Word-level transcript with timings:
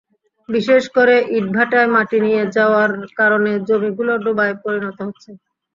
বিশেষ 0.49 0.83
করে 0.95 1.15
ইটভাটায় 1.37 1.89
মাটি 1.93 2.17
নিয়ে 2.25 2.43
যাওয়ার 2.55 2.89
কারণে 3.19 3.51
জমিগুলো 3.67 4.13
ডোবায় 4.25 4.55
পরিণত 4.63 4.97
হচ্ছে। 5.07 5.31